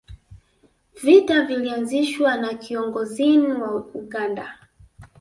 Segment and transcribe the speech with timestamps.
[1.03, 4.57] vita vilianzishwa na kiongozin wa uganda